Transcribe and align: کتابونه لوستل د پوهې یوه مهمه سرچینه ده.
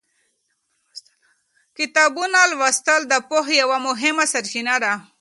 کتابونه 1.77 2.39
لوستل 2.51 3.01
د 3.07 3.13
پوهې 3.29 3.55
یوه 3.63 3.77
مهمه 3.87 4.25
سرچینه 4.33 4.75
ده. 4.83 4.93